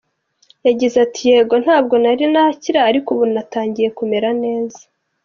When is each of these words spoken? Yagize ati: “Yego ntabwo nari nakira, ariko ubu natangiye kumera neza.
Yagize 0.67 0.95
ati: 1.05 1.21
“Yego 1.31 1.55
ntabwo 1.63 1.95
nari 2.03 2.25
nakira, 2.33 2.79
ariko 2.89 3.07
ubu 3.13 3.25
natangiye 3.33 3.89
kumera 3.97 4.29
neza. 4.43 4.81